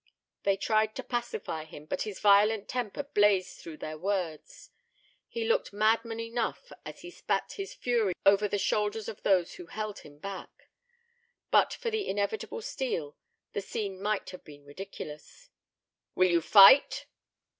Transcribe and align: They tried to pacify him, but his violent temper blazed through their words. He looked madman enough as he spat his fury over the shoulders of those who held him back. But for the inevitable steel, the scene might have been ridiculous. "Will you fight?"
They 0.41 0.57
tried 0.57 0.95
to 0.95 1.03
pacify 1.03 1.63
him, 1.63 1.85
but 1.85 2.01
his 2.01 2.19
violent 2.19 2.67
temper 2.67 3.03
blazed 3.03 3.59
through 3.59 3.77
their 3.77 3.99
words. 3.99 4.71
He 5.27 5.45
looked 5.47 5.71
madman 5.71 6.19
enough 6.19 6.71
as 6.83 7.01
he 7.01 7.11
spat 7.11 7.51
his 7.51 7.75
fury 7.75 8.13
over 8.25 8.47
the 8.47 8.57
shoulders 8.57 9.07
of 9.07 9.21
those 9.21 9.53
who 9.53 9.67
held 9.67 9.99
him 9.99 10.17
back. 10.17 10.69
But 11.51 11.75
for 11.75 11.91
the 11.91 12.07
inevitable 12.07 12.63
steel, 12.63 13.15
the 13.53 13.61
scene 13.61 14.01
might 14.01 14.31
have 14.31 14.43
been 14.43 14.65
ridiculous. 14.65 15.51
"Will 16.15 16.31
you 16.31 16.41
fight?" 16.41 17.05